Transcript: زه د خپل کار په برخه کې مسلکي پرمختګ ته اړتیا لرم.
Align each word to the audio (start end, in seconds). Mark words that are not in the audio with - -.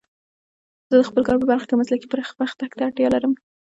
زه 0.89 0.95
د 0.99 1.03
خپل 1.09 1.21
کار 1.27 1.37
په 1.39 1.47
برخه 1.51 1.65
کې 1.69 1.79
مسلکي 1.81 2.07
پرمختګ 2.13 2.69
ته 2.75 2.81
اړتیا 2.87 3.07
لرم. 3.15 3.33